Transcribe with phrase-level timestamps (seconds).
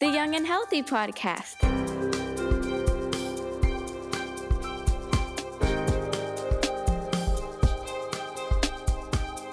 [0.00, 1.60] the Young and Healthy podcast.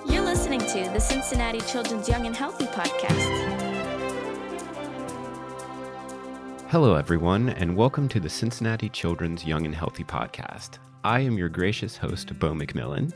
[0.10, 3.28] You're listening to the Cincinnati Children's Young and Healthy podcast.
[6.70, 10.78] Hello, everyone, and welcome to the Cincinnati Children's Young and Healthy podcast.
[11.04, 13.12] I am your gracious host, Bo McMillan,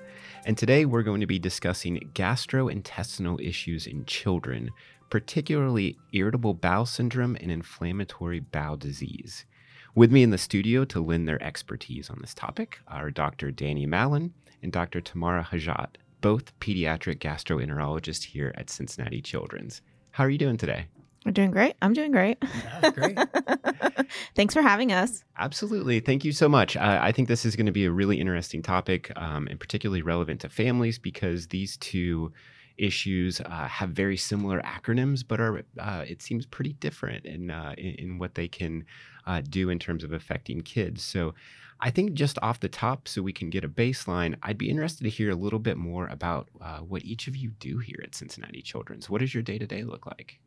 [0.46, 4.72] and today we're going to be discussing gastrointestinal issues in children,
[5.10, 9.46] particularly irritable bowel syndrome and inflammatory bowel disease.
[9.94, 13.52] With me in the studio to lend their expertise on this topic are Dr.
[13.52, 14.34] Danny Mallon
[14.64, 15.02] and Dr.
[15.02, 19.82] Temara Hajjat, both pediatric gastroenterologists here at Cincinnati Children's.
[20.12, 20.88] How are you doing today?
[21.26, 21.76] We're doing great.
[21.82, 22.38] I'm doing great.
[22.42, 23.18] Yeah, great.
[24.36, 25.24] Thanks for having us.
[25.38, 26.00] Absolutely.
[26.00, 26.76] Thank you so much.
[26.76, 30.02] Uh, I think this is going to be a really interesting topic um, and particularly
[30.02, 32.34] relevant to families because these two
[32.78, 37.76] issues uh, have very similar acronyms, but are, uh, it seems, pretty different in, uh,
[37.78, 38.84] in, in, what they can
[39.28, 41.04] uh, do in terms of affecting kids.
[41.04, 41.36] So
[41.80, 45.04] I think just off the top, so we can get a baseline, I'd be interested
[45.04, 48.16] to hear a little bit more about uh, what each of you do here at
[48.16, 49.10] Cincinnati Children's.
[49.10, 50.40] What does your day to day look like?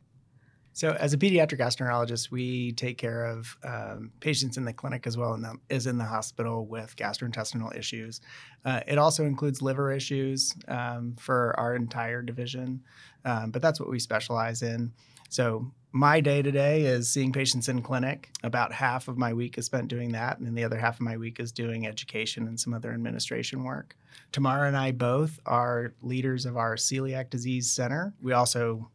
[0.75, 5.15] So, as a pediatric gastroenterologist, we take care of um, patients in the clinic as
[5.15, 8.19] well as in the hospital with gastrointestinal issues.
[8.65, 12.83] Uh, it also includes liver issues um, for our entire division,
[13.23, 14.91] um, but that's what we specialize in.
[15.29, 18.31] So, my day to day is seeing patients in clinic.
[18.43, 21.01] About half of my week is spent doing that, and then the other half of
[21.01, 23.95] my week is doing education and some other administration work.
[24.33, 28.13] Temara and I both are leaders of our celiac disease center.
[28.21, 28.89] We also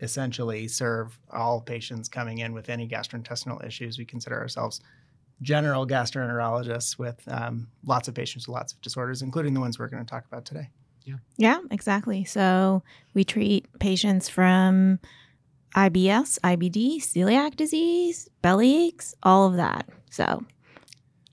[0.00, 3.98] essentially serve all patients coming in with any gastrointestinal issues.
[3.98, 4.80] We consider ourselves
[5.42, 9.88] general gastroenterologists with um, lots of patients with lots of disorders, including the ones we're
[9.88, 10.70] going to talk about today.
[11.04, 11.16] Yeah.
[11.36, 12.24] Yeah, exactly.
[12.24, 12.82] So
[13.14, 14.98] we treat patients from
[15.74, 19.88] IBS, IBD, celiac disease, belly aches, all of that.
[20.10, 20.44] So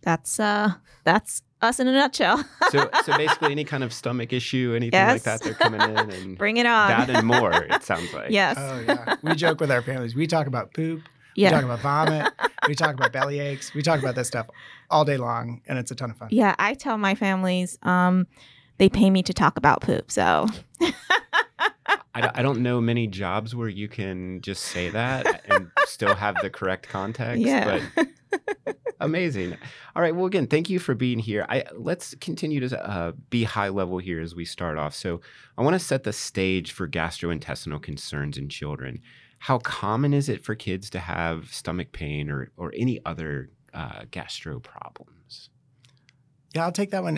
[0.01, 0.73] that's uh
[1.05, 2.43] that's us in a nutshell.
[2.69, 5.13] so, so basically, any kind of stomach issue, anything yes.
[5.13, 6.89] like that, they're coming in and bring it on.
[6.89, 7.53] That and more.
[7.53, 8.31] It sounds like.
[8.31, 8.57] Yes.
[8.59, 9.15] Oh yeah.
[9.23, 10.15] We joke with our families.
[10.15, 11.01] We talk about poop.
[11.35, 11.49] Yeah.
[11.49, 12.33] We talk about vomit.
[12.67, 13.73] we talk about belly aches.
[13.73, 14.47] We talk about this stuff
[14.89, 16.29] all day long, and it's a ton of fun.
[16.31, 18.27] Yeah, I tell my families um,
[18.77, 20.11] they pay me to talk about poop.
[20.11, 20.47] So.
[22.15, 26.35] I, I don't know many jobs where you can just say that and still have
[26.43, 27.41] the correct context.
[27.41, 27.81] Yeah.
[27.95, 29.57] But Amazing.
[29.95, 30.15] All right.
[30.15, 31.45] Well, again, thank you for being here.
[31.49, 34.95] I let's continue to uh, be high level here as we start off.
[34.95, 35.21] So,
[35.57, 39.01] I want to set the stage for gastrointestinal concerns in children.
[39.39, 44.03] How common is it for kids to have stomach pain or or any other uh,
[44.11, 45.49] gastro problems?
[46.53, 47.17] Yeah, I'll take that one.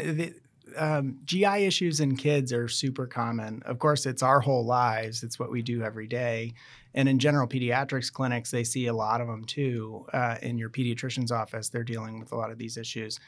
[0.78, 3.62] Um, GI issues in kids are super common.
[3.66, 5.24] Of course, it's our whole lives.
[5.24, 6.54] It's what we do every day.
[6.94, 10.06] And in general pediatrics clinics, they see a lot of them too.
[10.14, 13.20] Uh, in your pediatrician's office, they're dealing with a lot of these issues.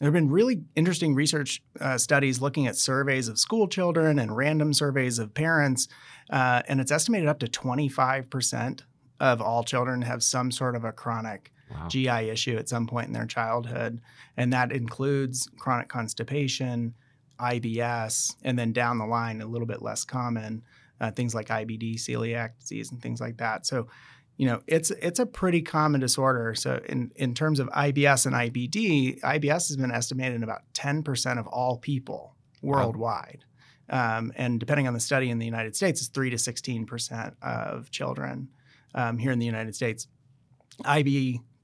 [0.00, 4.36] There have been really interesting research uh, studies looking at surveys of school children and
[4.36, 5.86] random surveys of parents,
[6.30, 8.80] uh, and it's estimated up to 25%
[9.20, 11.88] of all children have some sort of a chronic wow.
[11.88, 14.00] GI issue at some point in their childhood.
[14.36, 16.94] And that includes chronic constipation,
[17.38, 20.62] IBS, and then down the line, a little bit less common,
[21.00, 23.66] uh, things like IBD, celiac disease, and things like that.
[23.66, 23.88] So,
[24.36, 26.54] you know, it's it's a pretty common disorder.
[26.54, 31.38] So, in in terms of IBS and IBD, IBS has been estimated in about 10%
[31.38, 33.44] of all people worldwide.
[33.44, 34.18] Wow.
[34.18, 37.90] Um, and depending on the study in the United States, it's 3 to 16% of
[37.90, 38.48] children
[38.94, 40.06] um, here in the United States.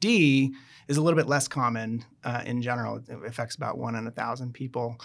[0.00, 0.52] IBD
[0.88, 2.96] is a little bit less common uh, in general.
[3.08, 4.98] It affects about one in a thousand people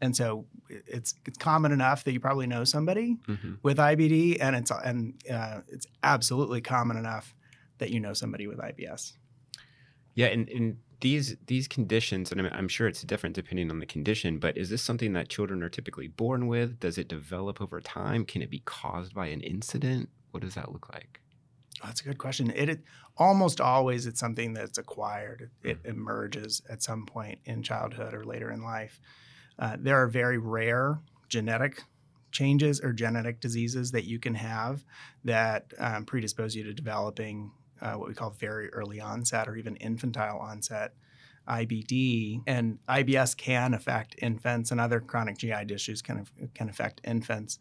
[0.00, 3.54] and so it's it's common enough that you probably know somebody mm-hmm.
[3.62, 7.34] with IBD, and it's and uh, it's absolutely common enough
[7.78, 9.12] that you know somebody with IBS.
[10.14, 13.86] Yeah, and, and these these conditions, and I'm, I'm sure it's different depending on the
[13.86, 16.80] condition, but is this something that children are typically born with?
[16.80, 18.24] Does it develop over time?
[18.24, 20.08] Can it be caused by an incident?
[20.30, 21.20] What does that look like?
[21.82, 22.52] That's a good question.
[22.54, 22.80] It, it,
[23.16, 25.50] almost always it's something that's acquired.
[25.62, 29.00] It, it emerges at some point in childhood or later in life.
[29.58, 31.82] Uh, there are very rare genetic
[32.32, 34.84] changes or genetic diseases that you can have
[35.24, 37.50] that um, predispose you to developing
[37.82, 40.94] uh, what we call very early onset or even infantile onset
[41.48, 42.42] IBD.
[42.46, 47.58] And IBS can affect infants, and other chronic GI issues can, can affect infants.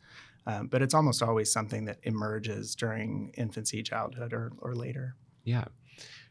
[0.50, 5.16] Um, but it's almost always something that emerges during infancy, childhood, or, or later.
[5.44, 5.66] Yeah.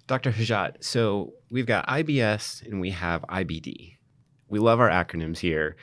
[0.06, 0.32] Dr.
[0.32, 3.98] Hajjat, so we've got IBS and we have IBD
[4.48, 5.76] we love our acronyms here.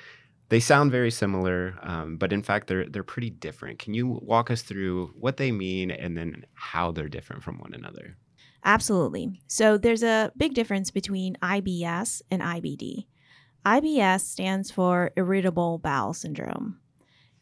[0.49, 3.79] they sound very similar, um, but in fact, they're they're pretty different.
[3.79, 7.73] Can you walk us through what they mean and then how they're different from one
[7.73, 8.17] another?
[8.63, 9.41] Absolutely.
[9.47, 13.07] So there's a big difference between IBS and IBD.
[13.65, 16.79] IBS stands for irritable bowel syndrome,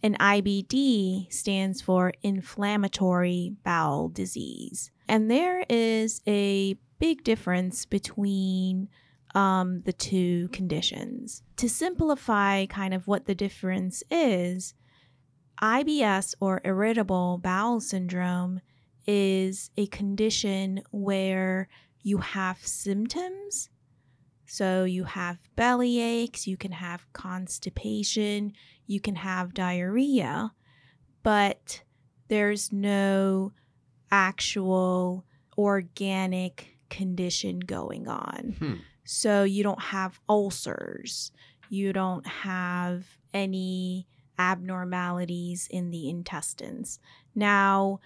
[0.03, 4.91] and IBD stands for inflammatory bowel disease.
[5.07, 8.89] And there is a big difference between
[9.33, 11.41] um, the two conditions.
[11.57, 14.73] To simplify kind of what the difference is,
[15.61, 18.59] IBS or irritable bowel syndrome
[19.07, 21.69] is a condition where
[22.01, 23.69] you have symptoms.
[24.45, 28.53] So you have belly aches, you can have constipation,
[28.87, 30.51] you can have diarrhea,
[31.21, 31.81] but
[32.27, 33.51] there's no
[34.11, 35.25] actual
[35.57, 38.55] organic condition going on.
[38.59, 38.73] Hmm.
[39.03, 41.31] So you don't have ulcers,
[41.69, 44.07] you don't have any
[44.37, 46.99] abnormalities in the intestines.
[47.35, 47.99] Now,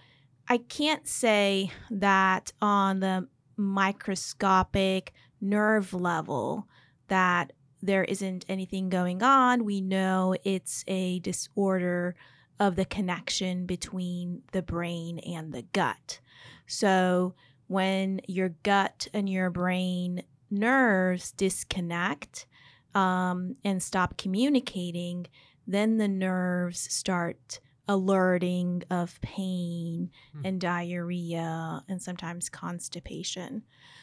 [0.48, 6.66] I can't say that on the microscopic nerve level
[7.08, 7.52] that
[7.82, 9.64] there isn't anything going on.
[9.64, 12.14] We know it's a disorder
[12.58, 16.20] of the connection between the brain and the gut.
[16.66, 17.34] So
[17.68, 22.46] when your gut and your brain nerves disconnect
[22.94, 25.26] um, and stop communicating,
[25.66, 30.40] then the nerves start alerting of pain Hmm.
[30.44, 33.62] and diarrhea and sometimes constipation.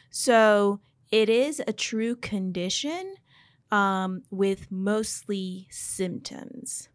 [0.09, 0.79] So
[1.11, 3.15] it is a true condition
[3.71, 6.89] um, with mostly symptoms.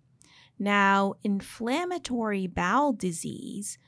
[0.58, 3.78] Now, inflammatory bowel disease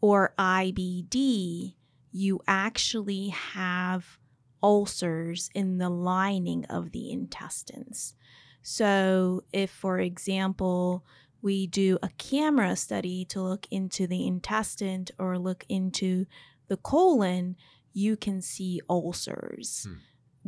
[0.00, 1.74] or IBD,
[2.12, 4.18] you actually have
[4.62, 8.14] ulcers in the lining of the intestines.
[8.62, 11.04] So, if, for example,
[11.40, 16.26] we do a camera study to look into the intestine or look into
[16.66, 17.56] the colon,
[17.92, 19.86] you can see ulcers.
[19.88, 19.94] Hmm.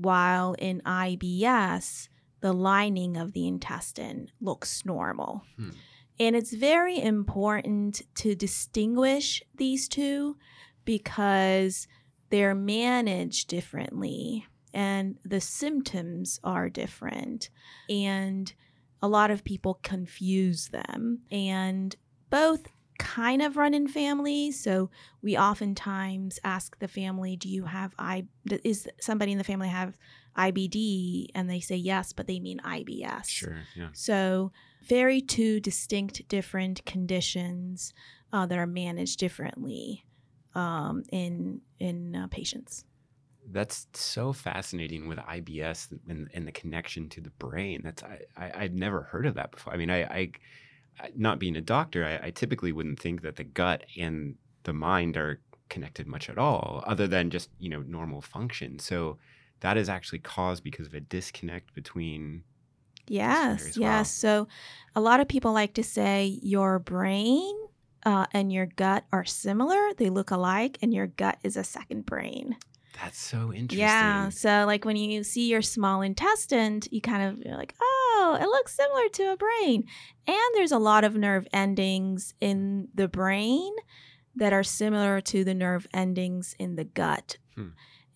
[0.02, 2.08] While in IBS,
[2.40, 5.42] the lining of the intestine looks normal.
[5.56, 5.70] Hmm.
[6.18, 10.36] And it's very important to distinguish these two
[10.84, 11.88] because
[12.28, 17.50] they're managed differently and the symptoms are different.
[17.88, 18.52] And
[19.02, 21.20] a lot of people confuse them.
[21.30, 21.96] And
[22.28, 22.66] both
[23.00, 24.62] kind of run in families.
[24.62, 24.90] So
[25.22, 28.26] we oftentimes ask the family, Do you have I
[28.62, 29.96] is somebody in the family have
[30.36, 31.28] IBD?
[31.34, 33.28] And they say yes, but they mean IBS.
[33.28, 33.58] Sure.
[33.74, 33.88] Yeah.
[33.92, 34.52] So,
[34.82, 37.92] very two distinct, different conditions
[38.32, 40.04] uh, that are managed differently
[40.54, 42.84] um, in in uh, patients.
[43.52, 47.80] That's so fascinating with IBS and, and the connection to the brain.
[47.82, 49.72] That's I, I I'd never heard of that before.
[49.72, 50.32] I mean, I I-
[51.14, 55.16] not being a doctor, I, I typically wouldn't think that the gut and the mind
[55.16, 58.78] are connected much at all, other than just you know normal function.
[58.78, 59.18] So
[59.60, 62.44] that is actually caused because of a disconnect between.
[63.06, 63.76] Yes, areas.
[63.76, 64.12] yes.
[64.12, 64.46] So,
[64.94, 67.52] a lot of people like to say your brain
[68.04, 72.06] uh, and your gut are similar; they look alike, and your gut is a second
[72.06, 72.56] brain.
[73.02, 73.78] That's so interesting.
[73.78, 74.28] Yeah.
[74.28, 77.74] So, like when you see your small intestine, you kind of you're like,
[78.10, 79.84] oh, it looks similar to a brain.
[80.26, 83.72] And there's a lot of nerve endings in the brain
[84.36, 87.38] that are similar to the nerve endings in the gut.
[87.54, 87.68] Hmm.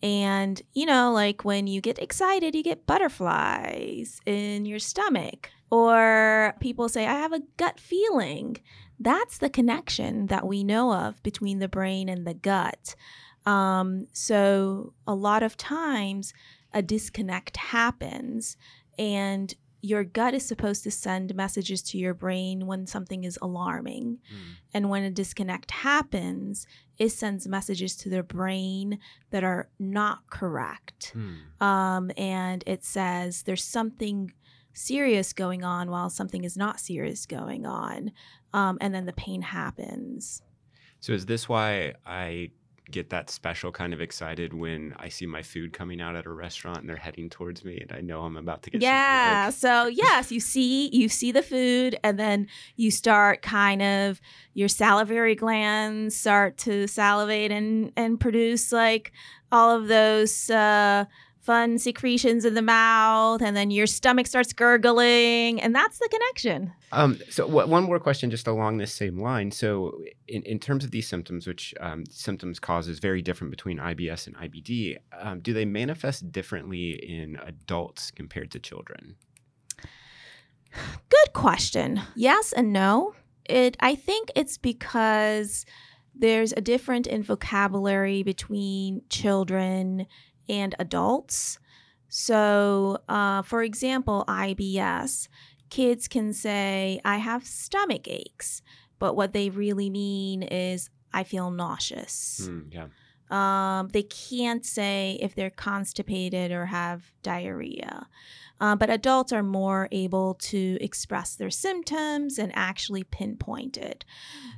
[0.03, 5.51] And, you know, like when you get excited, you get butterflies in your stomach.
[5.71, 8.59] Or people say, I have a gut feeling.
[9.01, 12.95] That's the connection that we know of between the brain and the gut.
[13.47, 16.33] Um, so a lot of times
[16.73, 18.57] a disconnect happens
[18.99, 24.19] and your gut is supposed to send messages to your brain when something is alarming.
[24.31, 24.53] Hmm.
[24.73, 28.99] And when a disconnect happens, it sends messages to the brain
[29.29, 31.13] that are not correct.
[31.13, 31.65] Hmm.
[31.67, 34.33] Um, and it says there's something
[34.73, 38.11] serious going on while something is not serious going on.
[38.55, 40.41] Um, and then the pain happens.
[41.01, 42.53] So is this why I
[42.91, 46.31] get that special kind of excited when I see my food coming out at a
[46.31, 49.87] restaurant and they're heading towards me and I know I'm about to get yeah so
[49.87, 54.21] yes you see you see the food and then you start kind of
[54.53, 59.13] your salivary glands start to salivate and and produce like
[59.51, 61.07] all of those uh
[61.45, 66.73] fun secretions in the mouth and then your stomach starts gurgling and that's the connection
[66.91, 69.51] Um, so wh- one more question, just along this same line.
[69.51, 74.27] So, in, in terms of these symptoms, which um, symptoms is very different between IBS
[74.27, 79.17] and IBD, um, do they manifest differently in adults compared to children?
[81.09, 82.01] Good question.
[82.15, 83.15] Yes and no.
[83.45, 85.67] It I think it's because
[86.15, 90.07] there's a difference in vocabulary between children
[90.49, 91.59] and adults.
[92.09, 95.29] So, uh, for example, IBS,
[95.71, 98.63] kids can say, I have stomach aches,
[98.99, 102.49] but what they really mean is, I feel nauseous.
[102.51, 102.87] Mm, yeah.
[103.31, 108.07] Um, they can't say if they're constipated or have diarrhea.
[108.61, 114.05] Uh, but adults are more able to express their symptoms and actually pinpoint it.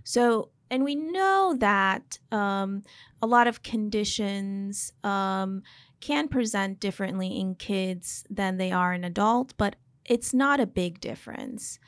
[0.05, 2.85] So, and we know that um,
[3.23, 5.63] a lot of conditions um,
[6.01, 9.77] can present differently in kids than they are in adults, but
[10.09, 11.79] it's not a big difference.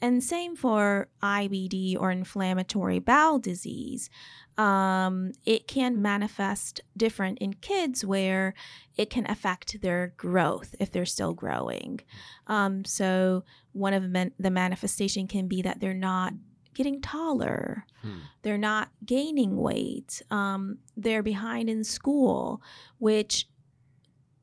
[0.00, 4.10] And same for IBD or inflammatory bowel disease.
[4.56, 8.54] Um, it can manifest different in kids where
[8.96, 12.00] it can affect their growth if they're still growing.
[12.48, 16.32] Um, so one of the manifestation can be that they're not
[16.78, 17.84] getting taller.
[18.02, 18.18] Hmm.
[18.42, 20.22] They're not gaining weight.
[20.30, 22.62] Um, they're behind in school,
[22.98, 23.48] which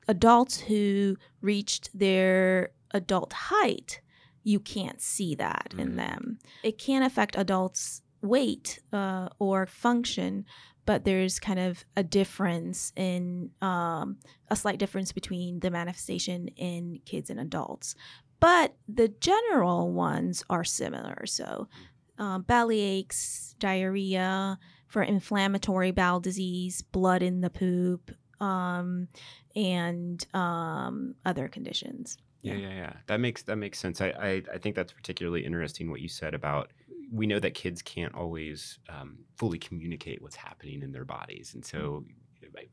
[0.08, 4.02] adults who reached their adult height,
[4.44, 5.80] you can't see that mm.
[5.80, 6.40] in them.
[6.62, 10.46] It can affect adults' weight uh, or function,
[10.86, 14.18] but there's kind of a difference in um,
[14.50, 17.96] a slight difference between the manifestation in kids and adults.
[18.40, 21.26] But the general ones are similar.
[21.26, 21.68] So,
[22.18, 24.58] um, belly aches, diarrhea
[24.88, 29.08] for inflammatory bowel disease, blood in the poop, um,
[29.56, 32.18] and um, other conditions.
[32.42, 32.94] Yeah, yeah, yeah.
[33.08, 34.02] That makes that makes sense.
[34.02, 36.70] I, I, I think that's particularly interesting what you said about
[37.12, 41.66] we know that kids can't always um, fully communicate what's happening in their bodies, and
[41.66, 42.04] so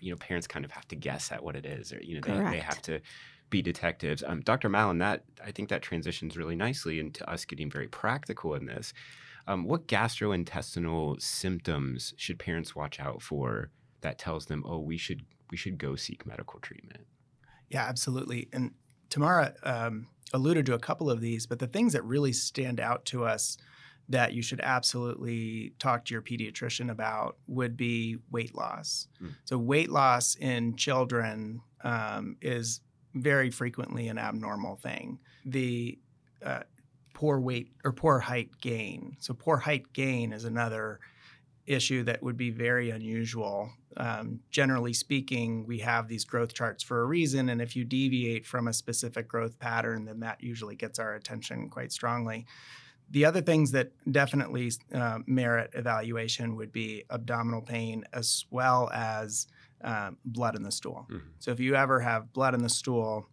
[0.01, 2.21] you know parents kind of have to guess at what it is, or you know
[2.21, 3.01] they, they have to
[3.51, 4.23] be detectives.
[4.27, 4.69] Um, Dr.
[4.69, 8.93] Mallon, that I think that transitions really nicely into us getting very practical in this.
[9.47, 13.71] Um, what gastrointestinal symptoms should parents watch out for
[14.01, 17.07] that tells them, oh, we should we should go seek medical treatment?
[17.69, 18.49] Yeah, absolutely.
[18.53, 18.73] And
[19.11, 23.05] Temara um, alluded to a couple of these, but the things that really stand out
[23.07, 23.59] to us
[24.09, 29.09] that you should absolutely talk to your pediatrician about would be weight loss.
[29.23, 29.35] Mm.
[29.45, 32.81] So, weight loss in children um, is
[33.15, 35.19] very frequently an abnormal thing.
[35.45, 35.99] The
[36.45, 36.61] uh,
[37.23, 39.17] poor weight or poor height gain.
[39.21, 40.99] So, poor height gain is another
[41.67, 43.71] issue that would be very unusual.
[43.97, 48.45] Um, generally speaking, we have these growth charts for a reason, and if you deviate
[48.45, 52.45] from a specific growth pattern, then that usually gets our attention quite strongly.
[53.09, 59.47] The other things that definitely uh, merit evaluation would be abdominal pain as well as
[59.85, 61.07] um, blood in the stool.
[61.09, 61.29] Mm-hmm.
[61.39, 63.29] So, if you ever have blood in the stool,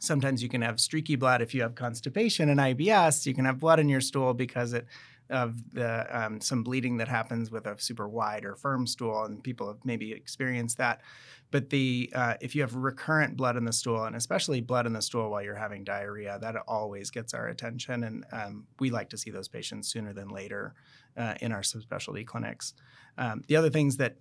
[0.00, 3.26] sometimes you can have streaky blood if you have constipation and IBS.
[3.26, 4.86] You can have blood in your stool because it
[5.30, 9.42] of the um, some bleeding that happens with a super wide or firm stool, and
[9.42, 11.00] people have maybe experienced that.
[11.50, 14.92] But the uh, if you have recurrent blood in the stool, and especially blood in
[14.92, 19.08] the stool while you're having diarrhea, that always gets our attention, and um, we like
[19.10, 20.74] to see those patients sooner than later
[21.16, 22.74] uh, in our subspecialty clinics.
[23.16, 24.16] Um, the other things that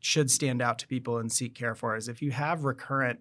[0.00, 3.20] should stand out to people and seek care for is if you have recurrent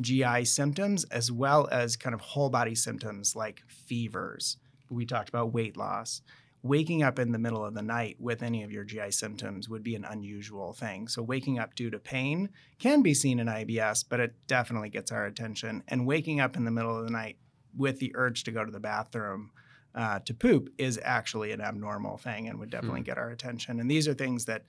[0.00, 4.56] GI symptoms as well as kind of whole body symptoms like fevers.
[4.90, 6.22] We talked about weight loss
[6.62, 9.82] waking up in the middle of the night with any of your GI symptoms would
[9.82, 11.08] be an unusual thing.
[11.08, 15.10] So, waking up due to pain can be seen in IBS, but it definitely gets
[15.10, 15.82] our attention.
[15.88, 17.36] And waking up in the middle of the night
[17.76, 19.50] with the urge to go to the bathroom
[19.94, 23.06] uh, to poop is actually an abnormal thing and would definitely hmm.
[23.06, 23.80] get our attention.
[23.80, 24.64] And these are things that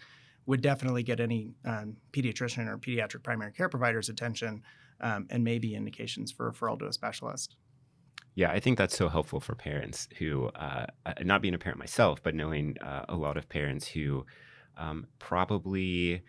[0.46, 4.62] would definitely get any um, pediatrician or pediatric primary care provider's attention
[5.04, 7.56] um, and maybe indications for referral to a specialist.
[8.36, 11.78] Yeah, I think that's so helpful for parents who, uh, uh, not being a parent
[11.78, 14.26] myself, but knowing uh, a lot of parents who
[14.76, 16.24] um, probably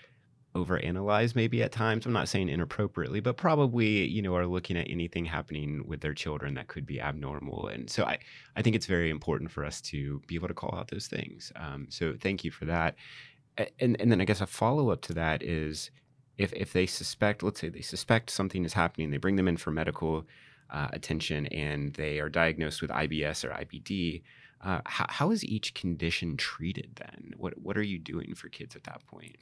[0.54, 2.04] overanalyze maybe at times.
[2.04, 6.14] I'm not saying inappropriately, but probably, you know, are looking at anything happening with their
[6.14, 7.68] children that could be abnormal.
[7.68, 8.18] And so I,
[8.54, 11.52] I think it's very important for us to be able to call out those things.
[11.56, 12.96] Um, so thank you for that.
[13.78, 15.90] And, and then I guess a follow up to that is
[16.38, 19.56] if, if they suspect, let's say they suspect something is happening, they bring them in
[19.56, 20.26] for medical
[20.70, 24.22] uh, attention and they are diagnosed with IBS or IBD,
[24.62, 27.32] uh, how, how is each condition treated then?
[27.36, 29.36] What, what are you doing for kids at that point?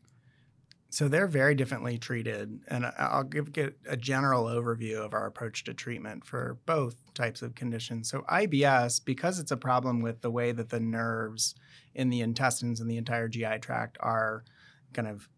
[0.90, 2.60] So they're very differently treated.
[2.68, 3.48] And I'll give
[3.88, 8.10] a general overview of our approach to treatment for both types of conditions.
[8.10, 11.54] So, IBS, because it's a problem with the way that the nerves
[11.94, 14.44] in the intestines and the entire GI tract are
[14.92, 15.30] kind of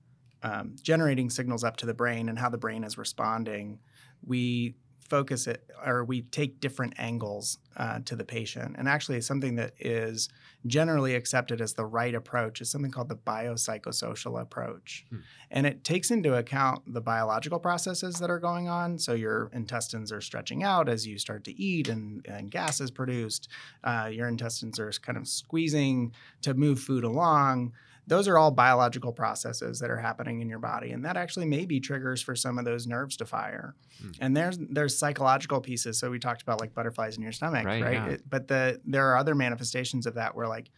[0.44, 3.80] um, generating signals up to the brain and how the brain is responding,
[4.24, 4.76] we
[5.08, 8.76] focus it or we take different angles uh, to the patient.
[8.78, 10.28] And actually, something that is
[10.66, 15.04] generally accepted as the right approach is something called the biopsychosocial approach.
[15.10, 15.16] Hmm.
[15.50, 18.98] And it takes into account the biological processes that are going on.
[18.98, 22.90] So your intestines are stretching out as you start to eat and, and gas is
[22.90, 23.48] produced.
[23.82, 27.72] Uh, your intestines are kind of squeezing to move food along
[28.06, 31.64] those are all biological processes that are happening in your body and that actually may
[31.64, 34.16] be triggers for some of those nerves to fire Mm.
[34.20, 37.82] and there's there's psychological pieces so we talked about like butterflies in your stomach Right,
[37.82, 38.06] right, yeah.
[38.08, 40.70] It- but the there are other manifestations of that where like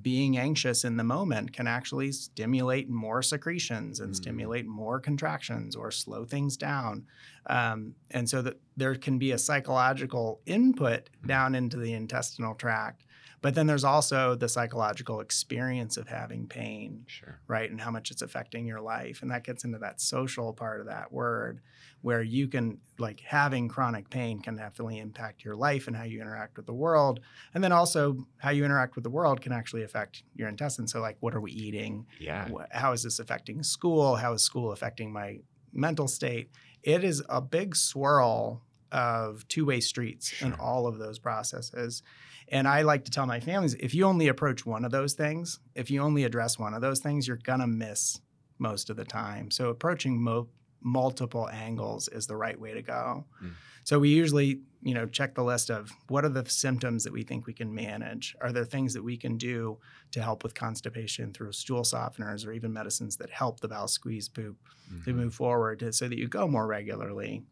[0.00, 4.16] being anxious in the moment can actually stimulate more secretions and Mm.
[4.16, 7.04] stimulate more contractions or slow things down
[7.46, 13.04] um, and so that there can be a psychological input down into the intestinal tract
[13.44, 17.38] but then there's also the psychological experience of having pain Sure.
[17.46, 17.70] right?
[17.70, 19.20] And how much it's affecting your life.
[19.20, 21.60] And that gets into that social part of that word
[22.00, 26.22] where you can, like, having chronic pain can definitely impact your life and how you
[26.22, 27.20] interact with the world.
[27.52, 30.90] And then also, how you interact with the world can actually affect your intestines.
[30.90, 32.06] So, like, what are we eating?
[32.18, 32.48] Yeah.
[32.70, 34.16] How is this affecting school?
[34.16, 36.48] How is school affecting my mental state?
[36.82, 42.02] It is a big swirl of two way streets in all of those processes.
[42.48, 45.60] And I like to tell my families if you only approach one of those things,
[45.74, 48.20] if you only address one of those things, you're going to miss
[48.58, 49.50] most of the time.
[49.50, 50.48] So approaching mo-
[50.80, 53.24] multiple angles is the right way to go.
[53.42, 53.52] Mm.
[53.84, 57.22] So we usually, you know, check the list of what are the symptoms that we
[57.22, 58.34] think we can manage?
[58.40, 59.78] Are there things that we can do
[60.12, 64.28] to help with constipation through stool softeners or even medicines that help the bowel squeeze
[64.28, 64.56] poop
[65.04, 65.16] to Mhm.
[65.16, 67.42] move forward to- so that you go more regularly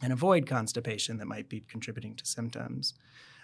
[0.00, 2.94] and avoid constipation that might be contributing to symptoms.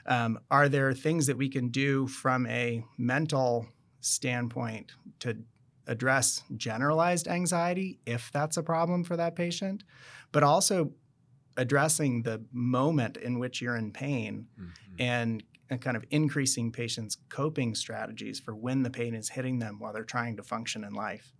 [0.07, 3.67] Um, are there things that we can do from a mental
[4.01, 5.39] standpoint to
[5.87, 9.83] address generalized anxiety if that's a problem for that patient,
[10.33, 10.93] but also
[11.57, 14.73] addressing the moment in which you're in pain Mhm.
[14.99, 19.79] and, and kind of increasing patients' coping strategies for when the pain is hitting them
[19.79, 21.33] while they're trying to function in life.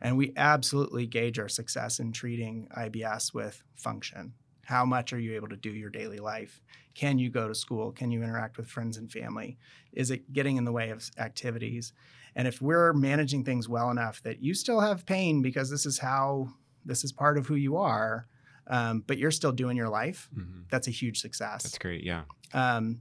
[0.00, 4.34] And we absolutely gauge our success in treating IBS with function.
[4.68, 6.60] How much are you able to do your daily life?
[6.94, 7.90] Can you go to school?
[7.90, 9.56] Can you interact with friends and family?
[9.94, 11.94] Is it getting in the way of activities?
[12.36, 15.98] And if we're managing things well enough that you still have pain because this is
[15.98, 16.50] how,
[16.84, 18.26] this is part of who you are,
[18.66, 20.64] um, but you're still doing your life, Mhm.
[20.70, 21.62] that's a huge success.
[21.62, 22.04] That's great.
[22.04, 22.24] Yeah.
[22.52, 23.00] Um,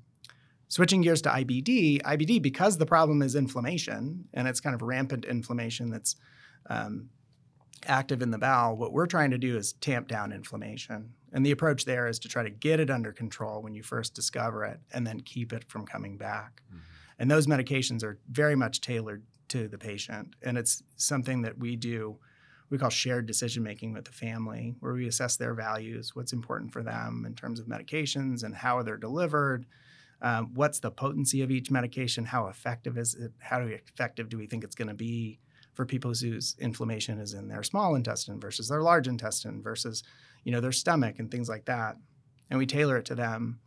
[0.69, 5.25] switching gears to IBD, IBD, because the problem is inflammation and it's kind of rampant
[5.25, 6.15] inflammation that's
[6.69, 7.09] um,
[7.85, 11.13] active in the bowel, what we're trying to do is tamp down inflammation.
[11.33, 14.13] And the approach there is to try to get it under control when you first
[14.13, 16.61] discover it and then keep it from coming back.
[16.71, 16.79] Mhm.
[17.19, 20.35] And those medications are very much tailored to the patient.
[20.41, 22.19] And it's something that we do,
[22.69, 26.73] we call shared decision making with the family, where we assess their values, what's important
[26.73, 29.65] for them in terms of medications and how they're delivered.
[30.21, 32.25] Um, what's the potency of each medication?
[32.25, 33.33] How effective is it?
[33.39, 35.39] How effective do we think it's going to be
[35.77, 40.03] for people whose inflammation is in their small intestine versus their large intestine versus,
[40.43, 41.95] you know, their stomach and things like that?
[42.49, 43.59] And we tailor it to them.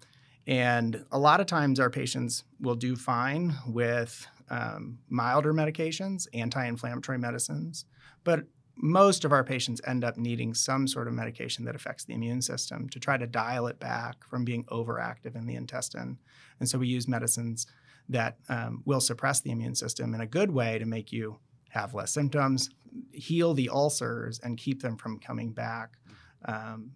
[0.44, 6.66] And a lot of times our patients will do fine with um, milder medications, anti
[6.66, 7.85] inflammatory medicines.
[8.25, 8.40] But
[8.77, 12.42] most of our patients end up needing some sort of medication that affects the immune
[12.42, 16.18] system to try to dial it back from being overactive in the intestine.
[16.59, 17.68] And so we use medicines
[18.09, 21.38] that um, will suppress the immune system in a good way to make you
[21.71, 22.71] have less symptoms,
[23.13, 25.97] heal the ulcers, and keep them from coming back
[26.45, 26.93] um,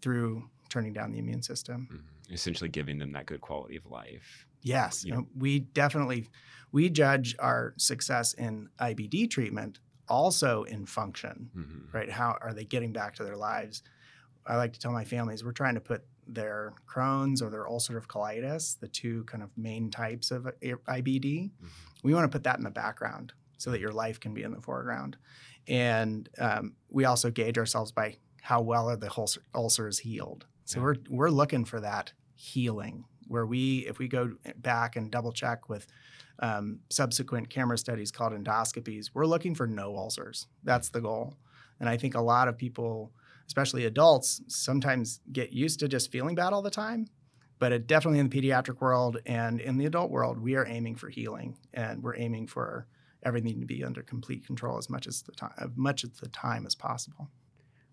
[0.00, 1.88] through turning down the immune system.
[1.92, 2.32] Mhm.
[2.34, 4.46] Essentially giving them that good quality of life.
[4.62, 6.28] Yes, You no, we definitely
[6.72, 11.94] we judge our success in IBD treatment also in function, Mhm.
[11.94, 12.10] right?
[12.10, 13.82] How are they getting back to their lives?
[14.46, 18.06] I like to tell my families we're trying to put their Crohn's or their ulcerative
[18.06, 20.46] colitis, the two kind of main types of
[20.86, 21.68] IBD, Mhm.
[22.02, 24.52] we want to put that in the background so that your life can be in
[24.52, 25.16] the foreground.
[25.66, 30.46] And um, we also gauge ourselves by how well are the ulcer- ulcers healed.
[30.64, 30.84] So Yeah.
[30.84, 35.68] we're we're looking for that healing where we if we go back and double check
[35.68, 35.86] with
[36.40, 40.46] um, subsequent camera studies called endoscopies, we're looking for no ulcers.
[40.64, 41.36] That's the goal.
[41.80, 43.12] And I think a lot of people,
[43.46, 47.06] especially adults, sometimes get used to just feeling bad all the time.
[47.58, 50.94] But it definitely in the pediatric world and in the adult world, we are aiming
[50.94, 52.86] for healing and we're aiming for
[53.22, 56.28] everything to be under complete control as much as the time, as much of the
[56.28, 57.28] time as possible.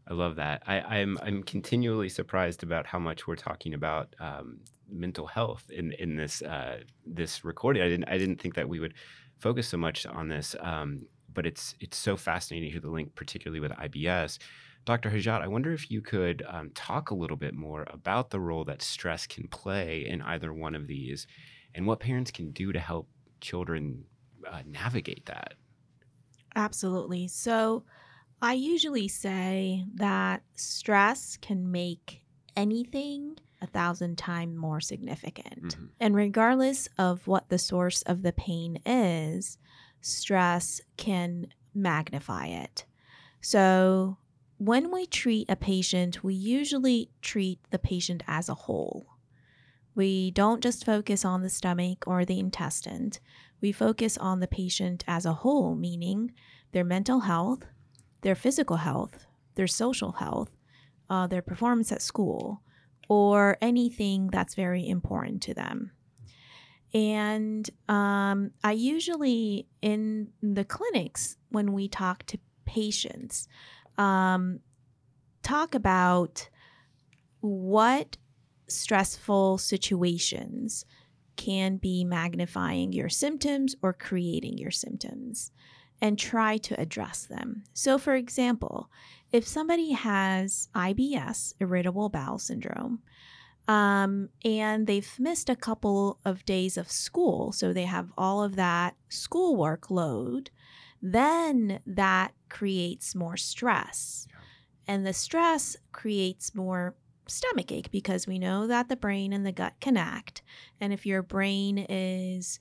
[0.08, 0.62] I love that.
[0.68, 4.60] I, I'm I'm continually surprised about how much we're talking about um,
[4.90, 7.82] mental health in in this uh, this recording.
[7.82, 8.94] I didn't I didn't think that we would
[9.40, 13.16] focus so much on this, um, but it's it's so fascinating to hear the link,
[13.16, 14.38] particularly with IBS,
[14.86, 15.10] Dr.
[15.10, 18.64] Hajjat, I wonder if you could um, talk a little bit more about the role
[18.66, 21.26] that stress can play in either one of these
[21.74, 23.10] and what parents can do to help
[23.42, 24.04] children
[24.50, 25.54] uh, navigate that.
[26.56, 27.28] Absolutely.
[27.28, 27.84] So,
[28.42, 32.22] I usually say that stress can make
[32.56, 35.78] anything a thousand times more significant.
[35.78, 35.90] Mhm.
[36.00, 39.58] And regardless of what the source of the pain is,
[40.02, 42.86] stress can magnify it.
[43.42, 44.18] So,
[44.58, 49.08] when we treat a patient, we usually treat the patient as a whole.
[49.96, 53.12] We don't just focus on the stomach or the intestine.
[53.62, 56.34] We focus on the patient as a whole, meaning
[56.72, 57.66] their mental health,
[58.22, 60.52] their physical health, their social health,
[61.10, 62.62] uh, their performance at school,
[63.08, 65.92] or anything that's very important to them.
[66.94, 73.48] And um, I usually, in the clinics, when we talk to patients,
[73.98, 74.60] um,
[75.44, 76.50] talk about
[77.42, 78.18] what
[78.68, 80.86] stressful situations
[81.36, 85.52] can be magnifying your symptoms or creating your symptoms
[86.02, 87.64] and try to address them.
[87.74, 88.90] So, for example,
[89.32, 93.00] if somebody has IBS, irritable bowel syndrome,
[93.68, 98.56] um, and they've missed a couple of days of school, so they have all of
[98.56, 100.52] that schoolwork load,
[101.02, 104.28] then that creates more stress.
[104.88, 106.96] And the stress creates more
[107.28, 110.42] stomach ache because we know that the brain and the gut connect.
[110.80, 112.60] And if your brain is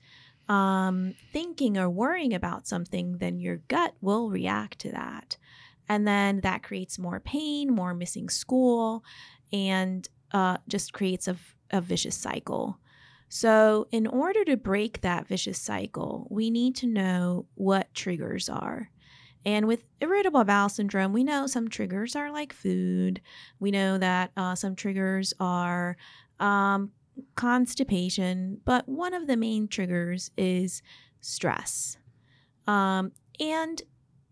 [0.48, 5.37] um, thinking or worrying about something, then your gut will react to that.
[5.88, 9.05] And then that creates more pain, more missing school,
[9.53, 11.37] and uh, just creates a,
[11.70, 12.79] a vicious cycle.
[13.29, 18.90] So, in order to break that vicious cycle, we need to know what triggers are.
[19.46, 23.20] And with irritable bowel syndrome, we know some triggers are like food.
[23.59, 25.96] We know that uh, some triggers are
[26.40, 26.90] um,
[27.35, 30.83] constipation, but one of the main triggers is
[31.20, 31.98] stress.
[32.66, 33.83] Um, and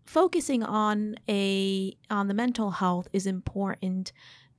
[0.05, 4.11] focusing on a on the mental health is important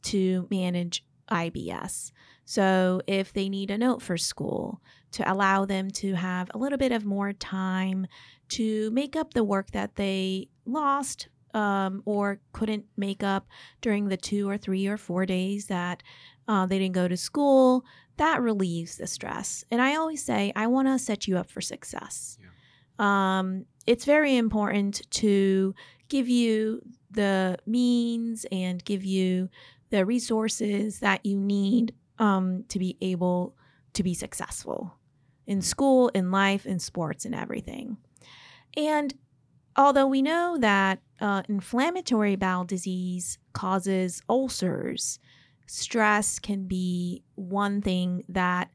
[0.02, 2.12] to manage IBS.
[2.44, 4.80] So if they need a note for school
[5.12, 8.06] to allow them to have a little bit of more time
[8.50, 13.46] to make up the work that they lost um, or couldn't make up
[13.80, 16.02] during the two or three or four days that
[16.48, 17.84] uh, they didn't go to school,
[18.16, 19.64] that relieves the stress.
[19.70, 22.38] And I always say, I want to set you up for success.
[22.98, 25.74] Um, it's very important to
[26.08, 29.48] give you the means and give you
[29.90, 33.56] the resources that you need um, to be able
[33.94, 34.94] to be successful
[35.46, 37.96] in school, in life, in sports, and everything.
[38.76, 39.14] And
[39.76, 45.18] although we know that uh, inflammatory bowel disease causes ulcers,
[45.66, 48.70] stress can be one thing that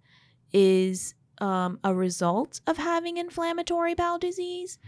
[0.51, 4.79] is um, a result of having inflammatory bowel disease,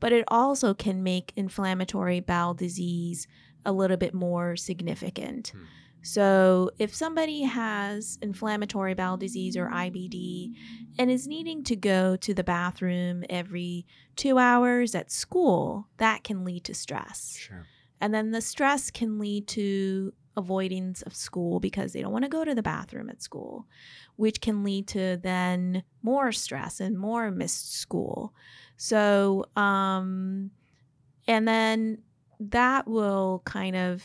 [0.00, 3.26] but it also can make inflammatory bowel disease
[3.64, 5.48] a little bit more significant.
[5.48, 5.64] Hmm.
[6.04, 10.52] So, if somebody has inflammatory bowel disease or IBD
[10.98, 16.44] and is needing to go to the bathroom every two hours at school, that can
[16.44, 17.36] lead to stress.
[17.38, 17.66] Sure.
[18.02, 22.28] And then the stress can lead to avoidance of school because they don't want to
[22.28, 23.66] go to the bathroom at school,
[24.16, 28.34] which can lead to then more stress and more missed school.
[28.76, 30.50] So, um,
[31.26, 32.02] and then
[32.40, 34.02] that will kind of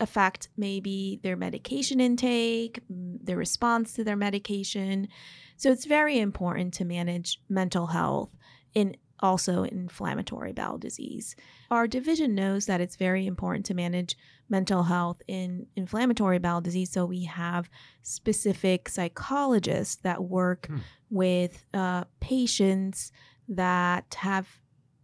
[0.00, 5.08] affect maybe their medication intake, their response to their medication.
[5.56, 8.30] So it's very important to manage mental health
[8.74, 11.34] in also inflammatory bowel disease.
[11.72, 14.16] Our division knows that it's very important to manage
[14.48, 16.92] mental health in inflammatory bowel disease.
[16.92, 17.68] So we have
[18.02, 20.78] specific psychologists that work Hmm.
[21.10, 23.10] with uh, patients
[23.48, 24.46] that have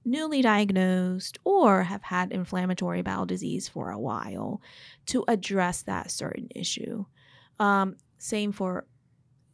[0.05, 4.61] newly diagnosed or have had inflammatory bowel disease for a while
[5.07, 7.05] to address that certain issue.
[7.59, 8.87] Um, same for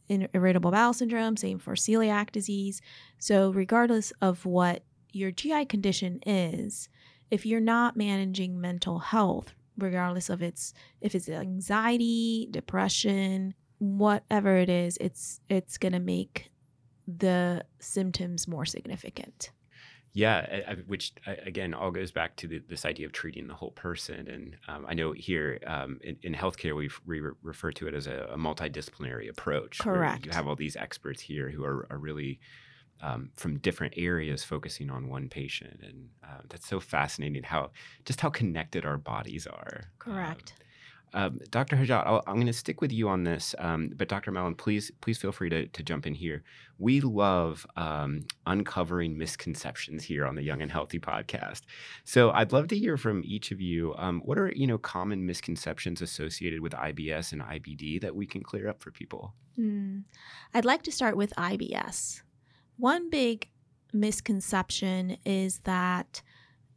[0.09, 2.81] irritable bowel syndrome, same for celiac disease.
[3.19, 4.83] So, regardless of what
[5.13, 6.89] your GI condition is,
[7.31, 14.69] if you're not managing mental health, regardless of its if it's anxiety, depression, whatever it
[14.69, 16.51] is, it's it's going to make
[17.07, 19.51] the symptoms more significant.
[20.13, 23.71] Yeah, I- which again all goes back to the, this idea of treating the whole
[23.71, 24.27] person.
[24.29, 27.95] And um, I know here um, in, in healthcare we we re- refer to it
[27.95, 29.79] as a, a multidisciplinary approach.
[29.79, 30.27] Correct.
[30.27, 32.41] You have all these experts here who are, are really
[33.03, 35.81] um, from different areas focusing on one patient.
[35.83, 37.71] And uh, that's so fascinating how
[38.05, 39.85] just how connected our bodies are.
[39.99, 40.55] Correct.
[40.59, 40.67] Um,
[41.13, 41.77] um, Dr.
[41.77, 44.31] Hajjat, i am going to stick with you on this, um, but Dr.
[44.31, 46.43] Mallon, please, please feel free to, to jump in here.
[46.79, 51.63] We love um, uncovering misconceptions here on the Young and Healthy podcast.
[52.05, 53.95] So I'd love to hear from each of you.
[53.97, 58.43] Um, what are you know common misconceptions associated with IBS and IBD that we can
[58.43, 59.35] clear up for people?
[59.59, 60.05] Mm.
[60.55, 62.23] I'd like to start with IBS.
[62.77, 63.49] One big
[63.93, 66.23] misconception is that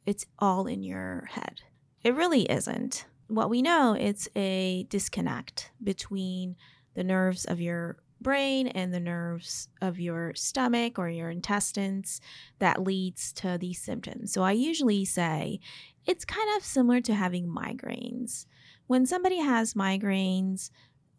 [0.06, 1.62] it's all in your head.
[2.04, 6.56] It really isn't what we know it's a disconnect between
[6.94, 12.22] the nerves of your brain and the nerves of your stomach or your intestines
[12.60, 14.32] that leads to these symptoms.
[14.32, 15.60] So I usually say
[16.06, 18.46] it's kind of similar to having migraines.
[18.88, 20.72] When somebody has migraines,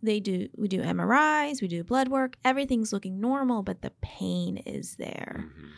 [0.03, 4.59] they do we do MRIs, we do blood work, everything's looking normal, but the pain
[4.59, 5.47] is there.
[5.47, 5.69] Mm-hmm.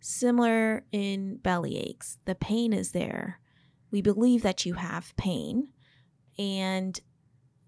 [0.00, 3.40] Similar in belly aches, the pain is there.
[3.90, 5.68] We believe that you have pain,
[6.38, 6.98] and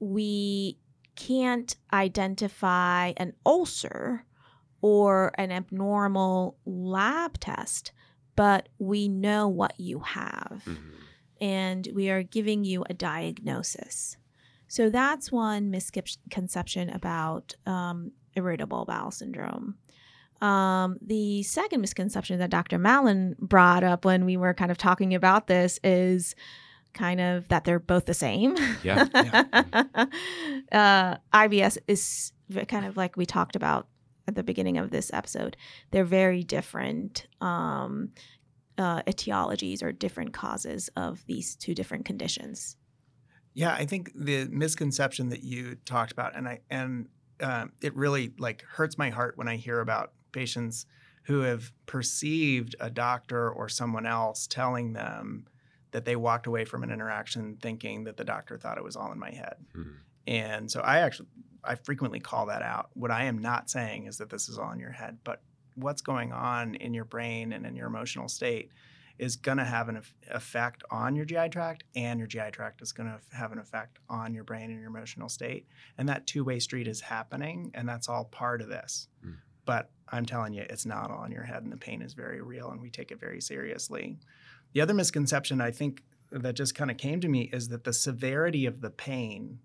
[0.00, 0.78] we
[1.14, 4.24] can't identify an ulcer
[4.82, 7.92] or an abnormal lab test,
[8.36, 10.62] but we know what you have.
[10.66, 10.90] Mm-hmm.
[11.40, 14.16] And we are giving you a diagnosis.
[14.68, 19.76] So that's one misconception about um, irritable bowel syndrome.
[20.40, 22.78] Um, the second misconception that Dr.
[22.78, 26.34] Mallon brought up when we were kind of talking about this is
[26.96, 28.56] kind of that they're both the same.
[28.82, 29.06] Yeah.
[29.14, 30.06] yeah.
[30.72, 32.32] uh, IBS is
[32.66, 33.86] kind of like we talked about
[34.26, 35.56] at the beginning of this episode.
[35.90, 38.10] They're very different um,
[38.78, 42.76] uh, etiologies or different causes of these two different conditions.
[43.54, 47.08] Yeah, I think the misconception that you talked about, and I and
[47.40, 50.86] um, it really like hurts my heart when I hear about patients
[51.24, 55.46] who have perceived a doctor or someone else telling them
[55.92, 59.12] that they walked away from an interaction thinking that the doctor thought it was all
[59.12, 59.56] in my head.
[59.76, 59.90] Mm-hmm.
[60.26, 61.28] And so I actually
[61.66, 62.90] I frequently call that out.
[62.94, 65.42] What I am not saying is that this is all in your head, but
[65.74, 68.70] what's going on in your brain and in your emotional state
[69.18, 72.92] is going to have an effect on your GI tract, and your GI tract is
[72.92, 75.66] going to have an effect on your brain and your emotional state.
[75.96, 79.08] And that two way street is happening, and that's all part of this.
[79.24, 79.36] Mm.
[79.64, 82.42] But I'm telling you, it's not all in your head, and the pain is very
[82.42, 84.18] real, and we take it very seriously.
[84.72, 87.92] The other misconception I think that just kind of came to me is that the
[87.92, 89.60] severity of the pain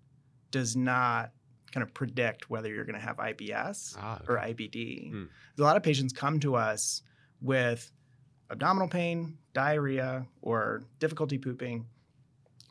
[0.50, 1.32] does not
[1.72, 4.24] kind of predict whether you're going to have IBS ah, okay.
[4.28, 5.10] or IBD.
[5.10, 5.24] Hmm.
[5.58, 7.02] A lot of patients come to us
[7.40, 7.90] with
[8.50, 11.86] abdominal pain, diarrhea, or difficulty pooping,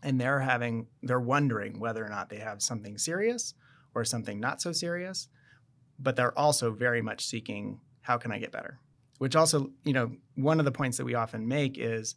[0.03, 3.55] and they're having they're wondering whether or not they have something serious
[3.93, 5.27] or something not so serious,
[5.99, 8.79] but they're also very much seeking how can I get better?
[9.21, 12.15] Which also, you know, one of the points that we often make is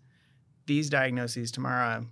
[0.65, 2.07] these diagnoses, Temara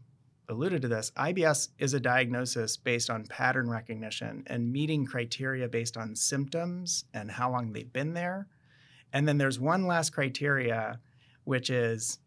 [0.50, 5.96] alluded to this, IBS is a diagnosis based on pattern recognition and meeting criteria based
[5.96, 8.48] on symptoms and how long they've been there.
[9.14, 11.00] And then there's one last criteria,
[11.44, 12.18] which is,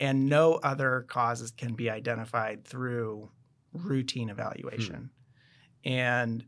[0.00, 3.30] and no other causes can be identified through
[3.72, 5.10] routine evaluation.
[5.84, 5.92] Hmm.
[5.92, 6.44] And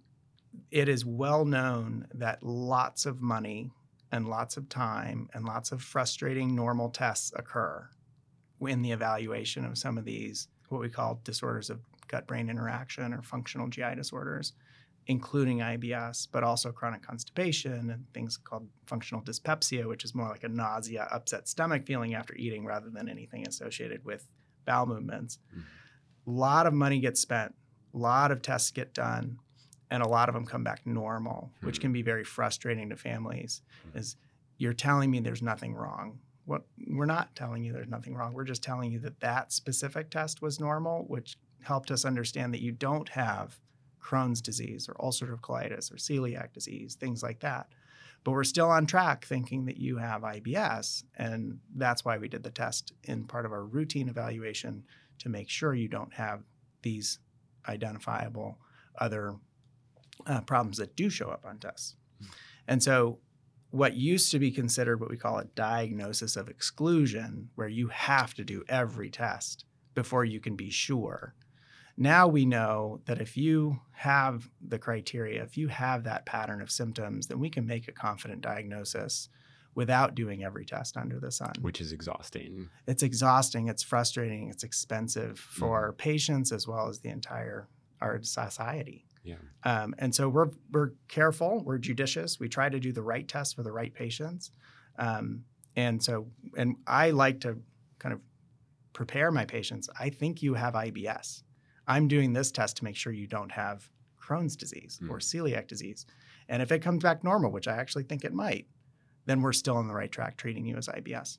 [0.72, 3.70] it is well known that lots of money
[4.14, 7.90] and lots of time and lots of frustrating normal tests occur
[8.60, 13.12] in the evaluation of some of these, what we call disorders of gut brain interaction
[13.12, 14.52] or functional GI disorders,
[15.08, 20.44] including IBS, but also chronic constipation and things called functional dyspepsia, which is more like
[20.44, 24.28] a nausea, upset stomach feeling after eating rather than anything associated with
[24.64, 25.40] bowel movements.
[25.50, 26.38] A mm-hmm.
[26.38, 27.52] lot of money gets spent,
[27.92, 29.40] a lot of tests get done,
[29.94, 31.66] and a lot of them come back normal, mm-hmm.
[31.66, 33.62] which can be very frustrating to families.
[33.88, 33.98] Mm-hmm.
[33.98, 34.16] Is
[34.58, 38.32] you're telling me there's nothing wrong what we're not telling you there's nothing wrong.
[38.32, 42.60] We're just telling you that that specific test was normal, which helped us understand that
[42.60, 43.58] you don't have
[44.02, 47.68] Crohn's disease or ulcerative colitis or celiac disease, things like that.
[48.22, 51.04] But we're still on track thinking that you have IBS.
[51.16, 54.84] And that's why we did the test in part of our routine evaluation
[55.18, 56.42] to make sure you don't have
[56.82, 57.18] these
[57.66, 58.58] identifiable
[58.98, 59.36] other
[60.26, 61.96] uh, problems that do show up on tests.
[62.66, 63.18] And so
[63.70, 68.32] what used to be considered what we call a diagnosis of exclusion, where you have
[68.34, 71.34] to do every test before you can be sure.
[71.96, 76.70] Now we know that if you have the criteria, if you have that pattern of
[76.70, 79.28] symptoms, then we can make a confident diagnosis
[79.74, 81.52] without doing every test under the sun.
[81.60, 82.68] Which is exhausting.
[82.86, 85.96] It's exhausting, it's frustrating, it's expensive for mm-hmm.
[85.96, 87.68] patients as well as the entire
[88.00, 89.04] our society.
[89.24, 89.36] Yeah.
[89.64, 92.38] Um, and so we're we're careful, we're judicious.
[92.38, 94.50] We try to do the right tests for the right patients.
[94.98, 95.44] Um,
[95.76, 97.58] and so, and I like to
[97.98, 98.20] kind of
[98.92, 99.88] prepare my patients.
[99.98, 101.42] I think you have IBS.
[101.86, 103.88] I'm doing this test to make sure you don't have
[104.22, 106.06] Crohn's disease or celiac disease.
[106.48, 108.66] And if it comes back normal, which I actually think it might,
[109.26, 111.38] then we're still on the right track treating you as IBS.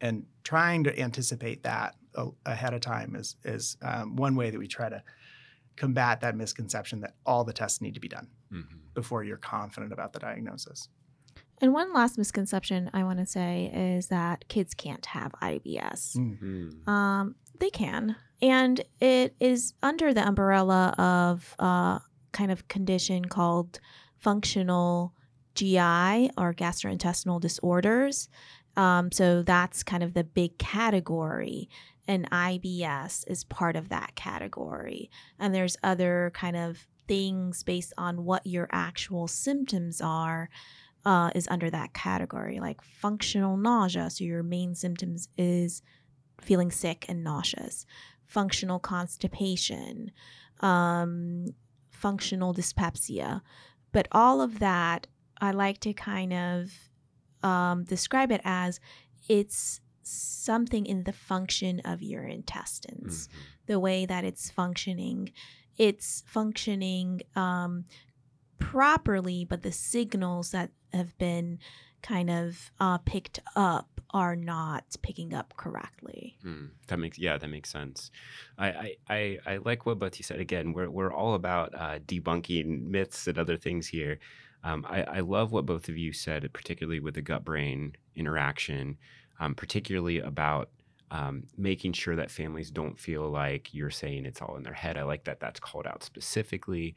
[0.00, 4.58] And trying to anticipate that a- ahead of time is is um, one way that
[4.58, 5.02] we try to
[5.78, 8.64] combat that misconception that all the tests need to be done Mhm.
[8.94, 10.88] before you're confident about the diagnosis.
[11.60, 16.16] And one last misconception I want to say is that kids can't have IBS.
[16.16, 16.38] Mm.
[16.40, 16.88] Mm.
[16.88, 18.14] Um, they can.
[18.40, 22.00] And it is under the umbrella of a
[22.32, 23.80] kind of condition called
[24.18, 25.14] functional
[25.56, 28.28] GI or gastrointestinal disorders.
[28.78, 31.68] Um, so that's kind of the big category.
[32.06, 35.10] And IBS is part of that category.
[35.38, 40.48] And there's other kind of things based on what your actual symptoms are
[41.04, 44.10] uh, is under that category, like functional nausea.
[44.10, 45.82] So your main symptoms is
[46.40, 47.84] feeling sick and nauseous,
[48.26, 50.12] functional constipation,
[50.60, 51.46] um,
[51.90, 53.42] functional dyspepsia.
[53.90, 55.08] But all of that,
[55.40, 56.87] I like to kind of
[57.42, 58.80] um, describe it as
[59.28, 63.32] it's something in the function of your intestines, Mhm.
[63.66, 65.32] the way that it's functioning.
[65.76, 67.84] It's functioning um,
[68.58, 71.58] properly, but the signals that have been
[72.02, 76.38] kind of uh, picked up are not picking up correctly.
[76.44, 78.10] Mm, that makes yeah, that makes sense.
[78.56, 80.40] I, I I I like what you said.
[80.40, 84.18] Again, we're we're all about uh, debunking myths and other things here.
[84.64, 88.98] Um, I, I love what both of you said, particularly with the gut brain interaction,
[89.40, 90.70] um, particularly about
[91.10, 94.98] um, making sure that families don't feel like you're saying it's all in their head.
[94.98, 96.94] I like that that's called out specifically.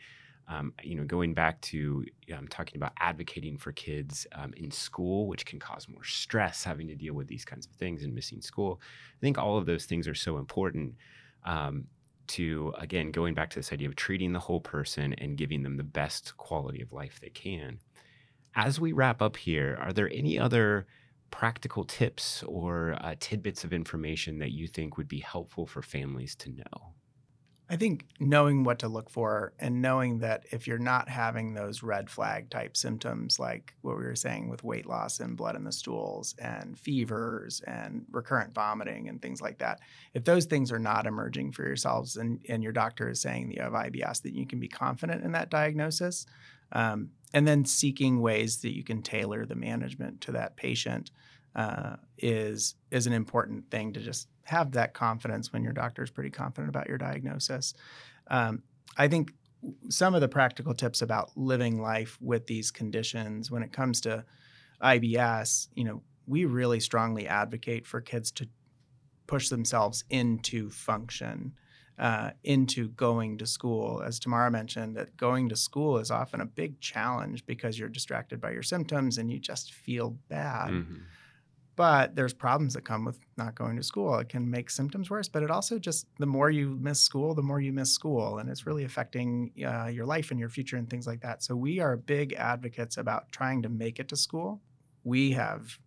[0.48, 2.04] Um, you know, going back to
[2.36, 6.88] um, talking about advocating for kids um, in school, which can cause more stress having
[6.88, 8.82] to deal with these kinds of things and missing school.
[8.82, 10.96] I think all of those things are so important
[11.46, 11.86] um,
[12.28, 15.78] to, again, going back to this idea of treating the whole person and giving them
[15.78, 17.80] the best quality of life they can.
[18.56, 20.88] As we wrap up here, are there any other
[21.30, 26.36] practical tips or uh, tidbits of information that you think would be helpful for families
[26.36, 26.94] to know?
[27.72, 31.82] I think knowing what to look for and knowing that if you're not having those
[31.82, 35.64] red flag type symptoms, like what we were saying with weight loss and blood in
[35.64, 39.80] the stools and fevers and recurrent vomiting and things like that,
[40.14, 43.56] if those things are not emerging for yourselves and, and your doctor is saying that
[43.56, 46.26] you have IBS, that you can be confident in that diagnosis.
[46.74, 51.12] Um, and then seeking ways that you can tailor the management to that patient
[51.56, 56.12] uh, is is an important thing to just have that confidence when your doctor is
[56.12, 57.74] pretty confident about your diagnosis.
[58.28, 58.64] Um,
[58.98, 59.34] I think
[59.90, 64.26] some of the practical tips about living life with these conditions when it comes to
[64.82, 68.48] IBS, you know, we really strongly advocate for kids to
[69.28, 71.54] push themselves into function.
[72.00, 74.02] Uh, into going to school.
[74.02, 78.42] As Temara mentioned, that going to school is often a big challenge because you're distracted
[78.42, 80.72] by your symptoms and you just feel bad.
[80.72, 81.02] Mhm.
[81.82, 84.14] But there's problems that come with not going to school.
[84.20, 87.42] It can make symptoms worse, but it also just the more you miss school, the
[87.42, 90.88] more you miss school, and it's really affecting uh, your life and your future and
[90.88, 91.42] things like that.
[91.42, 94.62] So we are big advocates about trying to make it to school.
[95.04, 95.80] We have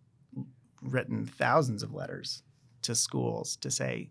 [0.81, 2.43] written thousands of letters
[2.81, 4.09] to schools to say,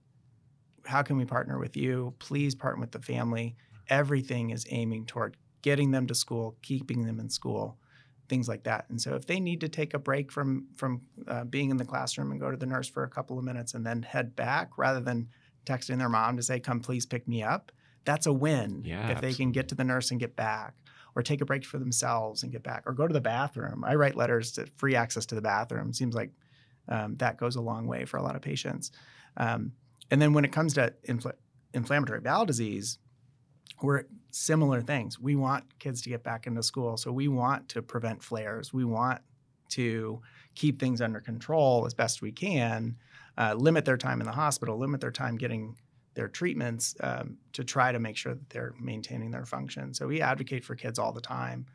[0.86, 2.14] how can we partner with you?
[2.18, 3.56] Please partner with the family.
[3.90, 7.76] Everything is aiming toward getting them to school, keeping them in school
[8.28, 8.86] things like that.
[8.88, 11.84] And so if they need to take a break from from uh, being in the
[11.84, 14.78] classroom and go to the nurse for a couple of minutes and then head back
[14.78, 15.28] rather than
[15.66, 17.72] texting their mom to say come please pick me up,
[18.04, 18.82] that's a win.
[18.84, 20.74] Yeah, if they can get to the nurse and get back
[21.14, 23.84] or take a break for themselves and get back or go to the bathroom.
[23.84, 25.92] I write letters to free access to the bathroom.
[25.92, 26.30] Seems like
[26.88, 28.90] um, that goes a long way for a lot of patients.
[29.36, 29.72] Um,
[30.10, 31.32] and then when it comes to infl-
[31.72, 32.98] inflammatory bowel disease,
[33.82, 35.18] we're similar things.
[35.18, 36.96] We want kids to get back into school.
[36.96, 38.72] So we want to prevent flares.
[38.72, 39.20] We want
[39.70, 40.20] to
[40.54, 42.96] keep things under control as best we can,
[43.36, 45.76] uh, limit their time in the hospital, limit their time getting
[46.14, 49.92] their treatments um, to try to make sure that they're maintaining their function.
[49.92, 51.66] So we advocate for kids all the time.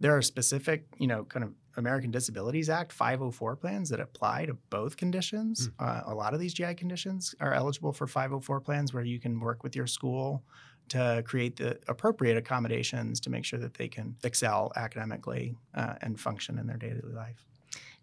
[0.00, 4.54] There are specific, you know, kind of American Disabilities Act 504 plans that apply to
[4.70, 5.70] both conditions.
[5.78, 9.38] Uh, a lot of these GI conditions are eligible for 504 plans where you can
[9.38, 10.42] work with your school
[10.88, 16.20] to create the appropriate accommodations to make sure that they can excel academically uh, and
[16.20, 17.44] function in their daily life.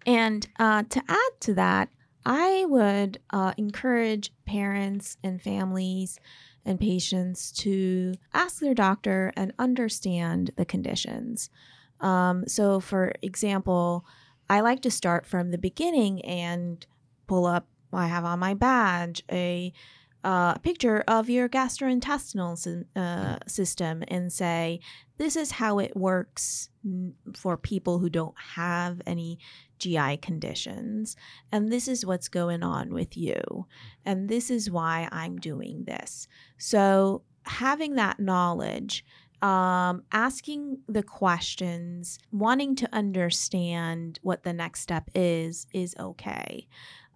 [0.05, 1.89] And uh, to add to that,
[2.25, 6.19] I would uh, encourage parents and families
[6.65, 11.49] and patients to ask their doctor and understand the conditions.
[11.99, 14.05] Um, so, for example,
[14.49, 16.85] I like to start from the beginning and
[17.27, 17.67] pull up.
[17.93, 19.73] I have on my badge a
[20.23, 24.79] uh, picture of your gastrointestinal uh, system and say,
[25.17, 26.69] this is how it works
[27.35, 29.39] for people who don't have any
[29.79, 31.15] GI conditions.
[31.51, 33.65] And this is what's going on with you.
[34.05, 36.27] And this is why I'm doing this.
[36.57, 39.03] So, having that knowledge,
[39.41, 46.67] um, asking the questions, wanting to understand what the next step is, is okay.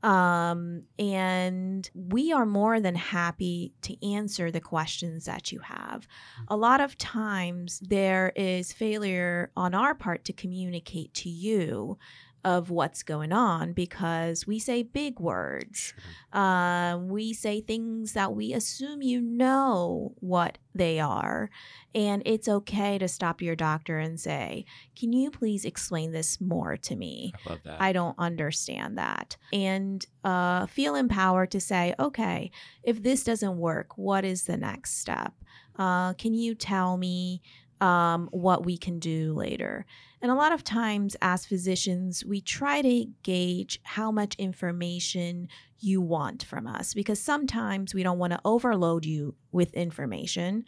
[0.06, 6.08] Um, and we are more than happy to answer the questions that you have.
[6.48, 11.98] A lot of times there is failure on our part to communicate to you
[12.46, 15.96] of what's going on because we say big words.
[16.32, 21.50] Uh, we say things that we assume you know what they are.
[21.96, 24.66] And it's okay to stop your doctor and say,
[24.96, 27.34] Can you please explain this more to me?
[27.48, 27.82] I love that.
[27.82, 29.38] I don't understand that.
[29.52, 32.52] And uh, feel empowered to say, okay,
[32.84, 35.34] if this doesn't work, what is the next step?
[35.78, 37.42] Uh, can you tell me
[37.82, 39.86] um, what we can do later?
[40.26, 45.50] And a lot of times, as physicians, we try to gauge how much information
[45.80, 50.66] you want from us because sometimes we don't want to overload you with information.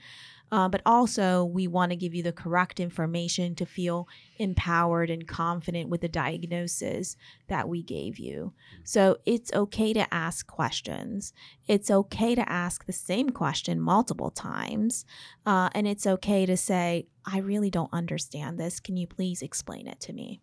[0.51, 5.27] Uh, but also, we want to give you the correct information to feel empowered and
[5.27, 7.17] confident with the diagnosis
[7.47, 8.53] that we gave you.
[8.83, 11.33] So, it's okay to ask questions.
[11.67, 15.05] It's okay to ask the same question multiple times.
[15.45, 18.79] Uh, and it's okay to say, I really don't understand this.
[18.79, 20.41] Can you please explain it to me?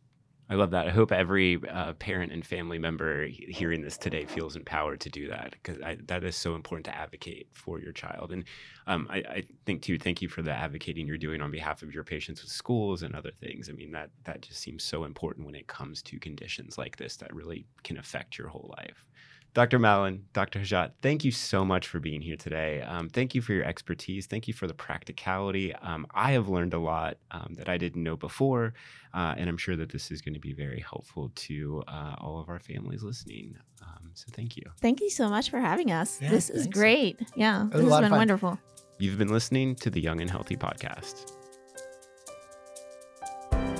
[0.54, 0.86] I love that.
[0.86, 5.26] I hope every uh, parent and family member hearing this today feels empowered to do
[5.26, 8.30] that because that is so important to advocate for your child.
[8.30, 8.44] And
[8.86, 11.92] um, I, I think too, thank you for the advocating you're doing on behalf of
[11.92, 13.68] your patients with schools and other things.
[13.68, 17.16] I mean that that just seems so important when it comes to conditions like this
[17.16, 19.08] that really can affect your whole life.
[19.54, 19.78] Dr.
[19.78, 20.58] Mallon, Dr.
[20.58, 22.82] Hajjat, thank you so much for being here today.
[22.82, 24.26] Um, thank you for your expertise.
[24.26, 25.72] Thank you for the practicality.
[25.76, 28.74] Um, I have learned a lot um, that I didn't know before,
[29.14, 32.40] uh, and I'm sure that this is going to be very helpful to uh, all
[32.40, 33.54] of our families listening.
[33.80, 34.64] Um, so thank you.
[34.80, 36.20] Thank you so much for having us.
[36.20, 36.76] Yeah, this is thanks.
[36.76, 37.20] great.
[37.36, 38.58] Yeah, this has been wonderful.
[38.98, 41.30] You've been listening to the Young and Healthy podcast.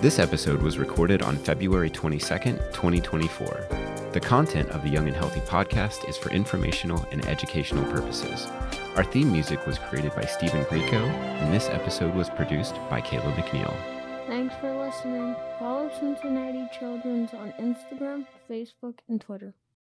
[0.00, 4.03] This episode was recorded on February 22nd, 2024.
[4.14, 8.46] The content of the Young and Healthy podcast is for informational and educational purposes.
[8.94, 11.02] Our theme music was created by Stephen Grieco,
[11.42, 13.74] and this episode was produced by Caleb McNeil.
[14.28, 15.34] Thanks for listening.
[15.58, 19.52] Follow Cincinnati Children's on Instagram, Facebook, and Twitter.